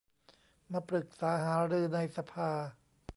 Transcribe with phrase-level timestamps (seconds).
[0.71, 2.51] มาปรึกษาหารือในสภา